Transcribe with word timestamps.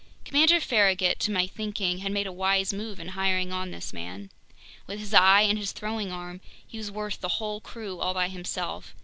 Commander 0.25 0.59
Farragut, 0.59 1.19
to 1.19 1.31
my 1.31 1.45
thinking, 1.45 1.99
had 1.99 2.11
made 2.11 2.25
a 2.25 2.31
wise 2.31 2.73
move 2.73 2.99
in 2.99 3.09
hiring 3.09 3.53
on 3.53 3.69
this 3.69 3.93
man. 3.93 4.31
With 4.87 4.97
his 4.97 5.13
eye 5.13 5.41
and 5.43 5.59
his 5.59 5.73
throwing 5.73 6.11
arm, 6.11 6.41
he 6.65 6.79
was 6.79 6.89
worth 6.89 7.21
the 7.21 7.29
whole 7.37 7.61
crew 7.61 7.99
all 7.99 8.15
by 8.15 8.27
himself. 8.27 8.95